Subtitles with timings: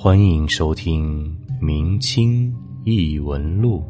[0.00, 2.54] 欢迎收听《明清
[2.84, 3.82] 异闻录》，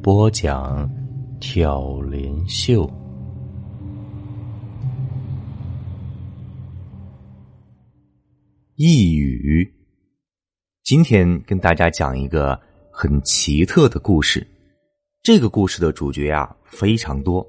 [0.00, 0.90] 播讲
[1.38, 2.90] 挑帘秀。
[8.76, 9.70] 一语，
[10.82, 12.58] 今天跟大家讲一个
[12.90, 14.46] 很奇特的故事。
[15.22, 17.46] 这个故事的主角啊非常多，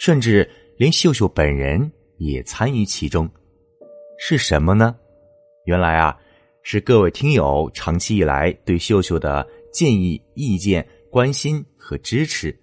[0.00, 3.30] 甚至连秀秀本人也参与其中。
[4.18, 4.96] 是什么呢？
[5.64, 6.18] 原来啊。
[6.70, 12.54] 是各位听友长期以来对秀秀的建议、意见、关心和支持。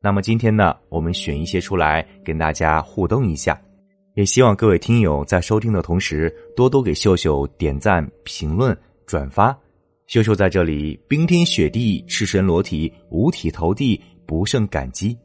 [0.00, 3.56] 那么今天呢，我们选一些出来跟大家互动一下，
[4.14, 9.56] 也希望各位听友在收听的同时，多多给秀秀点赞、评论、转发。
[10.08, 15.16] 秀秀在这里冰天雪地、赤身裸体、五体投地，不胜感激。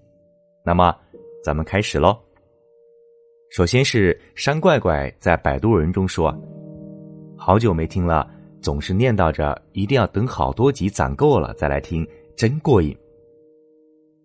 [0.63, 0.95] 那么，
[1.43, 2.15] 咱们开始喽。
[3.49, 6.31] 首先是山怪怪在摆渡人中说。
[7.41, 8.29] 好久没听了，
[8.61, 12.05] 总是念叨着一定要等好多集攒够了再来听，
[12.35, 12.95] 真过瘾。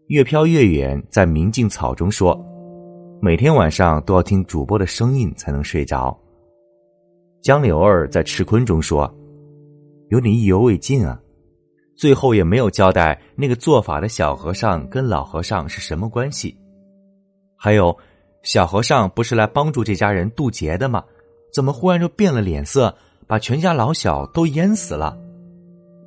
[0.08, 2.36] 越飘越远，在明镜草中说，
[3.22, 6.14] 每天晚上都要听主播的声音才能睡着。
[7.41, 9.08] 江柳儿在赤坤中说，
[10.08, 11.19] 有点意犹未尽啊，
[11.96, 16.55] 最后也没有交代那个做法的小和尚跟老和尚是什么关系。
[17.56, 17.96] 还有，
[18.42, 21.02] 小和尚不是来帮助这家人渡劫的吗？
[21.55, 22.92] 怎么忽然就变了脸色？
[23.27, 25.19] 把全家老小都淹死了，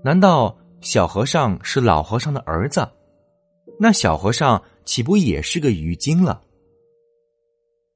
[0.03, 2.87] 难道小和尚是老和尚的儿子？
[3.79, 6.41] 那小和尚岂不也是个鱼精了？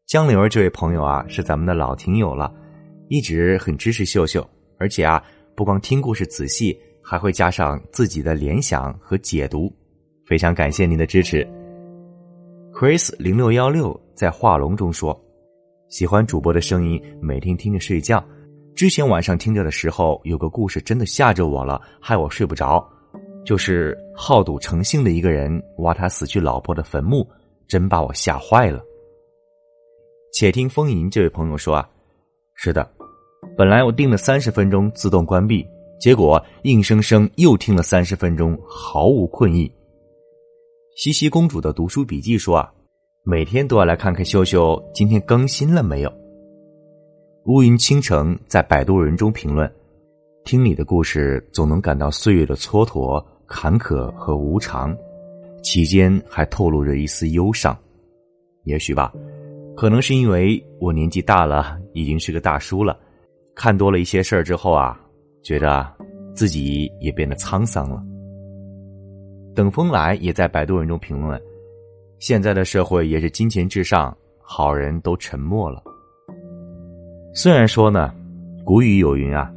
[0.08, 2.54] 江流儿这位朋友啊，是咱们的老听友了，
[3.10, 5.24] 一直很支持秀秀，而且啊，
[5.56, 9.72] 不光听故事仔细，还会加上自己的联想和解读，
[10.26, 11.48] 非常感谢您的支持。
[12.74, 15.18] Chris 零六幺六在画龙中说
[15.90, 18.24] ：“喜欢主播的声音，每天听着睡觉。”
[18.82, 22.84] 之前晚上听着的时候，有个故事真的吓着我了，害我睡不着。
[23.46, 27.24] 就是好赌成性的一个人挖他死去老婆的坟墓，
[27.68, 28.82] 真把我吓坏了。
[30.34, 31.88] 且听风吟这位朋友说啊，
[32.56, 32.92] 是的，
[33.56, 35.64] 本来我定了三十分钟自动关闭，
[36.00, 39.72] 结果硬生生又听了三十分钟，毫无困意。
[40.96, 42.74] 西西公主的读书笔记说啊，
[43.26, 46.21] 每天都要来看看秀秀今天更新了没有。
[47.46, 49.70] 乌云倾城在摆渡人中评论
[50.46, 54.96] ：“听你的故事，总能感到岁月的蹉跎、坎坷和无常，
[55.64, 57.76] 其间还透露着一丝忧伤。
[58.66, 59.12] 也许吧，
[59.76, 62.96] 可能是因为我年纪大了，已经是个大叔了，
[63.56, 65.02] 看多了一些事儿之后啊，
[65.42, 65.84] 觉得
[66.36, 68.04] 自己也变得沧桑了。”
[69.56, 71.42] 等风来也在摆渡人中评论
[72.20, 75.82] ：“现在的社会也是金钱至上，好人都沉默了。”
[77.34, 78.14] 虽然说呢，
[78.66, 79.50] 古语有云啊，“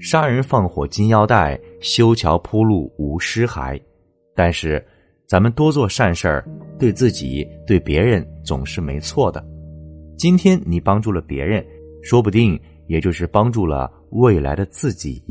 [0.00, 3.78] 杀人放火金腰带，修桥铺路无尸骸”，
[4.34, 4.82] 但是
[5.26, 6.48] 咱们多做善事儿，
[6.78, 9.44] 对自己对别人总是没错的。
[10.16, 11.62] 今天你帮助了别人，
[12.02, 15.22] 说不定也就是帮助了未来的自己。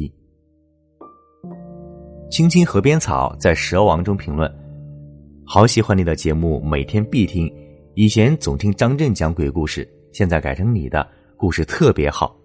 [2.29, 4.47] 青青河边草在蛇王中评论
[5.43, 7.51] ：“好喜欢你的节目，每天必听。
[7.95, 11.05] 以前总听张震讲鬼故事，现在改成你的。”
[11.39, 12.35] 故事特别好，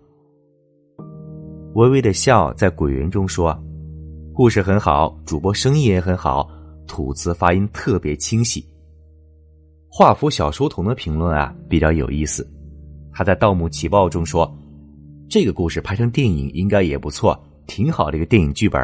[1.75, 3.53] 微微的笑在鬼云中说
[4.33, 6.49] ：“故事很好，主播声音也很好，
[6.87, 8.65] 吐词发音特别清晰。”
[9.91, 12.49] 画幅小书童的评论啊比较有意思，
[13.13, 14.49] 他在《盗墓奇报》中说
[15.29, 18.81] ：“这个故事拍成电影应该也不错，挺好的一个电影剧本。”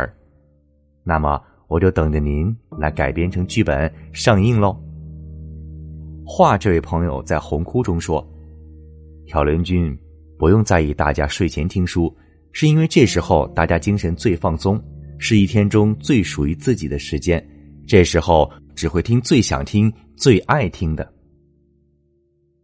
[1.07, 4.77] 那么我就等着您来改编成剧本上映喽。
[6.27, 8.27] 画这位朋友在红窟中说。
[9.31, 9.97] 挑帘君，
[10.37, 12.13] 不用在意大家睡前听书，
[12.51, 14.83] 是因为这时候大家精神最放松，
[15.19, 17.41] 是一天中最属于自己的时间。
[17.87, 21.09] 这时候只会听最想听、最爱听的。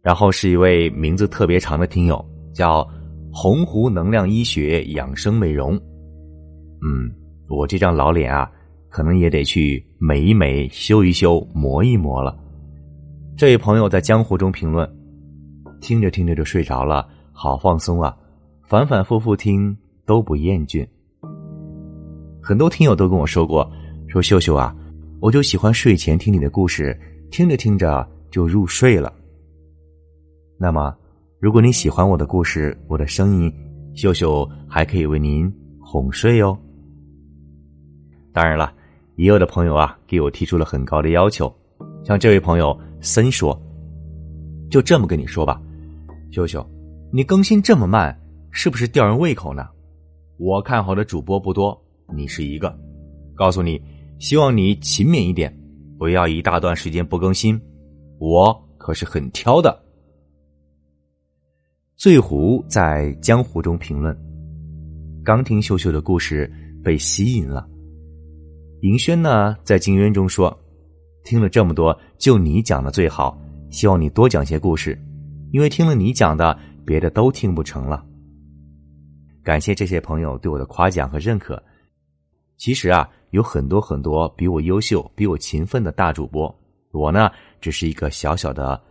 [0.01, 2.23] 然后是一位名字特别长的听友，
[2.53, 2.85] 叫
[3.31, 5.73] 洪湖能量医学养生美容。
[6.81, 7.09] 嗯，
[7.47, 8.51] 我这张老脸啊，
[8.89, 12.37] 可能也得去美一美、修一修、磨一磨了。
[13.37, 14.96] 这位朋友在江湖中评论。
[15.79, 18.15] 听着听着就睡着了，好放松啊！
[18.63, 19.75] 反反复复听
[20.05, 20.85] 都不厌倦。
[22.41, 23.69] 很多听友都跟我说过，
[24.07, 24.75] 说秀秀啊，
[25.19, 26.97] 我就喜欢睡前听你的故事，
[27.29, 29.13] 听着听着就入睡了。
[30.57, 30.95] 那么，
[31.39, 33.53] 如果你喜欢我的故事，我的声音，
[33.93, 36.57] 秀秀还可以为您哄睡哦。
[38.33, 38.73] 当然了，
[39.15, 41.53] 也有的朋友啊，给我提出了很高的要求，
[42.03, 43.59] 像这位朋友森说
[44.69, 45.61] ：“就这么跟你说吧。”
[46.31, 46.67] 秀秀，
[47.11, 48.17] 你更新这么慢，
[48.51, 49.67] 是不是吊人胃口呢？
[50.37, 51.79] 我看好的主播不多，
[52.13, 52.77] 你是一个。
[53.35, 53.81] 告诉你，
[54.19, 55.55] 希望你勤勉一点，
[55.97, 57.59] 不要一大段时间不更新。
[58.19, 59.83] 我可是很挑的。
[61.95, 64.15] 醉狐在江湖中评论：
[65.23, 66.51] 刚听秀秀的故事，
[66.83, 67.67] 被吸引了。
[68.81, 70.55] 银轩呢，在静渊中说
[71.25, 73.35] ：“听了这么多，就你讲的最好，
[73.71, 74.99] 希望你多讲些故事，
[75.51, 78.05] 因为听了你讲的，别的都听不成了。”
[79.43, 81.61] 感谢这些朋友对我的夸奖和认可。
[82.57, 86.53] 其实啊，有很多很多比我优秀、比我勤奋的大主播，
[86.91, 87.29] 我呢
[87.61, 88.81] 只是一个小小的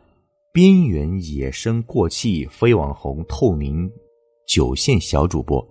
[0.52, 3.90] 边缘野生过气非网红透明
[4.46, 5.62] 九线小主播。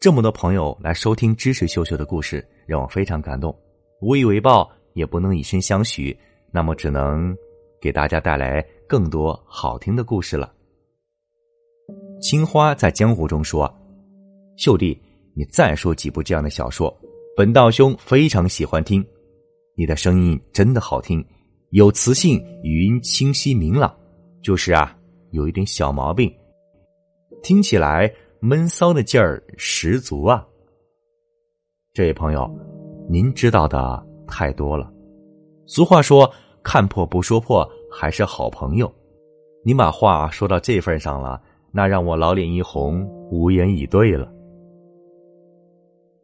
[0.00, 3.54] 这么多朋友来收听支持秀秀的故事，让我非常感动。
[4.00, 6.16] 无以为报，也不能以身相许，
[6.50, 7.36] 那么只能
[7.80, 10.52] 给大家带来更多好听的故事了。
[12.20, 13.72] 青花在江湖中说
[14.56, 14.98] ：“秀弟，
[15.34, 16.94] 你再说几部这样的小说，
[17.36, 19.04] 本道兄非常喜欢听。
[19.76, 21.24] 你的声音真的好听，
[21.70, 23.94] 有磁性，语音清晰明朗。
[24.42, 24.96] 就是啊，
[25.30, 26.32] 有一点小毛病，
[27.42, 30.46] 听起来闷骚的劲儿十足啊。”
[31.92, 32.50] 这位朋友，
[33.08, 34.92] 您知道的太多了。
[35.66, 36.30] 俗话说
[36.62, 38.92] ：“看破不说破，还是好朋友。”
[39.64, 41.40] 你把话说到这份上了。
[41.76, 44.32] 那让我老脸一红，无言以对了。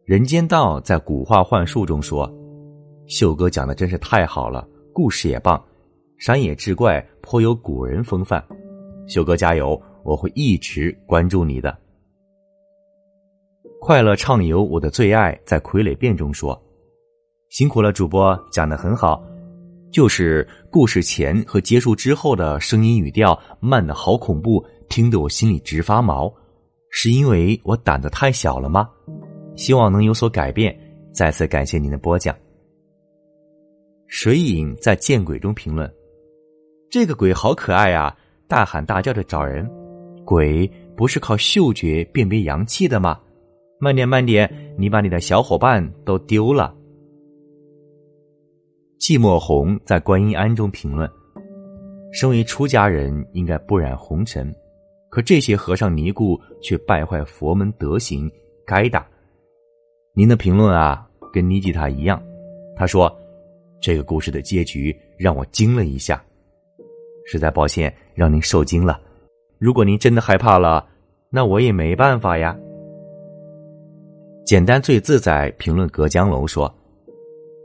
[0.05, 2.33] 人间道在古话幻术中说
[3.09, 5.61] ：“秀哥讲的真是太好了，故事也棒，
[6.19, 8.41] 山野志怪颇有古人风范。”
[9.09, 11.77] 秀哥加油，我会一直关注你的。
[13.81, 16.57] 快乐畅游，我的最爱在傀儡变中说
[17.51, 19.21] ：“辛苦了，主播讲的很好，
[19.91, 26.35] 就是故事前和结束之后的声音语调慢的好恐怖。”听得我心里直发毛，
[26.91, 28.91] 是因为我胆子太小了吗？
[29.55, 30.77] 希望能有所改变。
[31.13, 32.35] 再次感谢您的播讲。
[34.09, 35.89] 水影在见鬼中评论
[36.91, 38.17] ：“这个鬼好可爱啊，
[38.49, 39.65] 大喊大叫的找人。
[40.25, 43.17] 鬼不是靠嗅觉辨别阳气的吗？
[43.79, 46.75] 慢点慢点，你把你的小伙伴都丢了。”
[49.01, 51.11] 寂寞红在观音庵中评论
[52.13, 54.55] ：“身为出家人，应该不染红尘。”
[55.09, 58.31] 可这些和尚尼姑却败坏佛门德行，
[58.67, 59.05] 该打。
[60.13, 62.23] 您的评论啊，跟尼吉塔一样。
[62.77, 63.11] 他说
[63.81, 66.23] ：“这个故事的结局让我惊了一下，
[67.25, 69.01] 实在抱歉让您受惊了。
[69.59, 70.87] 如果您真的害怕了，
[71.31, 72.55] 那我也没办法呀。”
[74.45, 76.73] 简单最自在评论隔江楼说：“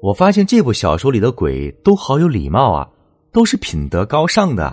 [0.01, 2.89] 我发现这部小说里的鬼都好有礼貌啊，
[3.31, 4.71] 都是品德高尚的。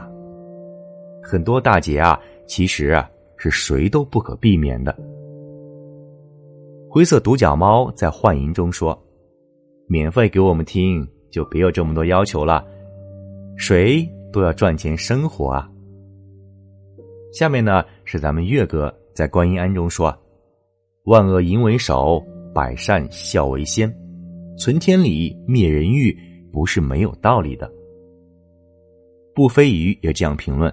[1.23, 3.09] 很多大姐啊。”其实啊，
[3.39, 4.95] 是谁都不可避免的。
[6.91, 9.01] 灰色独角猫在幻影中说
[9.89, 12.63] ：“免费给我们听，就别有这么多要求了。
[13.57, 15.67] 谁都要赚钱生活啊。”
[17.33, 20.15] 下面呢是咱们月哥在观音庵中说
[21.05, 22.23] ：“万恶淫为首，
[22.53, 23.91] 百善孝为先，
[24.57, 26.17] 存天理，灭人欲，
[26.53, 27.71] 不是没有道理的。”
[29.35, 30.73] 不飞鱼也这样评论。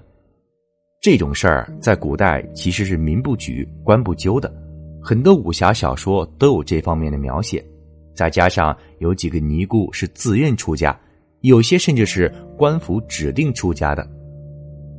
[1.02, 4.54] 这种事儿在古代其实是民不举、官不究的，
[5.02, 7.66] 很多武侠小说都有这方面的描写。
[8.14, 11.00] 再加上有几个尼姑是自愿出家，
[11.40, 14.06] 有些甚至是官府指定出家的，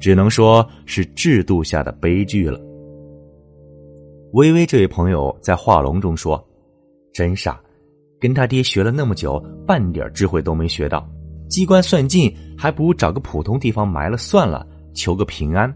[0.00, 2.58] 只能说是制度下的悲剧了。
[4.32, 6.42] 微微这位朋友在画龙中说
[7.12, 7.60] ：“真傻，
[8.20, 11.08] 跟他爹学了那么久，半点智慧都没学到，
[11.48, 15.74] 机关算尽，还不如找个普通地方埋了算了，求个平安。”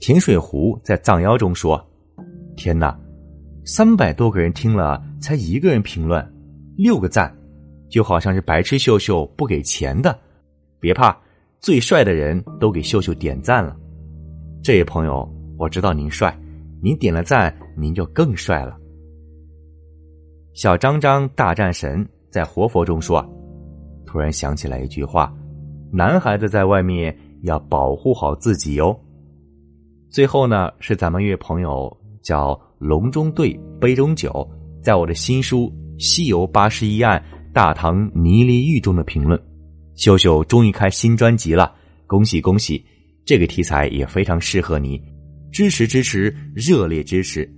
[0.00, 1.80] 甜水湖在藏妖中说
[2.56, 2.98] ：“天哪，
[3.64, 6.26] 三百多个人听了，才一个人评论，
[6.76, 7.32] 六个赞，
[7.88, 10.18] 就好像是白痴秀秀不给钱的。
[10.80, 11.16] 别怕，
[11.60, 13.76] 最帅的人都给秀秀点赞了。
[14.60, 16.36] 这位朋友，我知道您帅，
[16.82, 18.76] 您点了赞，您就更帅了。”
[20.54, 23.24] 小张张大战神在活佛中说
[24.04, 25.32] ：“突然想起来一句话，
[25.90, 28.94] 男孩子在外面要保护好自己哟。”
[30.10, 31.90] 最后呢，是咱们一位朋友
[32.22, 34.46] 叫龙中队杯中酒，
[34.82, 37.22] 在我的新书《西游八十一案
[37.54, 39.40] 大唐泥犁狱》中的评论：
[39.94, 41.74] 秀秀终于开新专辑了，
[42.06, 42.84] 恭喜恭喜！
[43.24, 45.00] 这个题材也非常适合你，
[45.50, 47.50] 支持支持，热烈支持！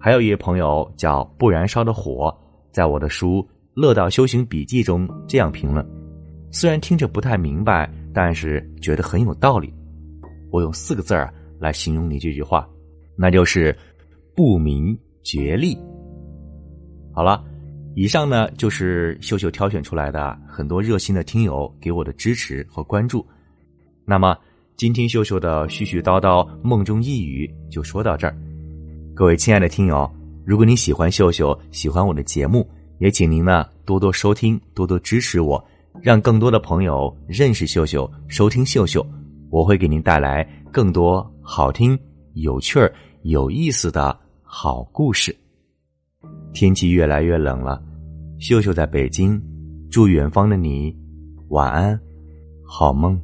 [0.00, 2.34] 还有一位朋友叫不燃烧的火，
[2.72, 3.42] 在我的书
[3.74, 5.86] 《乐道修行笔记》中这样评论：
[6.50, 9.72] 虽然听着不太明白，但是觉得很有道理。
[10.50, 11.32] 我用四个字儿。
[11.60, 12.66] 来形容你这句话，
[13.14, 13.76] 那就是
[14.34, 15.76] 不明觉厉。
[17.12, 17.44] 好了，
[17.94, 23.22] 以上呢就是秀秀挑选出来的很多热心的听友给我的支持和关注。
[24.06, 24.34] 那么，
[24.74, 28.34] 今天秀秀的絮絮叨叨梦中呓语就说到这儿。
[29.20, 30.10] 各位亲爱的听友，
[30.46, 32.66] 如果你喜欢秀秀，喜欢我的节目，
[33.00, 35.62] 也请您呢多多收听，多多支持我，
[36.00, 39.06] 让更多的朋友认识秀秀，收听秀秀。
[39.50, 41.98] 我会给您带来更多好听、
[42.32, 45.36] 有趣儿、有意思的好故事。
[46.54, 47.78] 天气越来越冷了，
[48.38, 49.38] 秀秀在北京，
[49.90, 50.96] 祝远方的你
[51.50, 52.00] 晚安，
[52.64, 53.20] 好梦。